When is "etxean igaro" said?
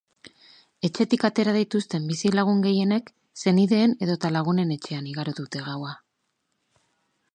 4.77-5.39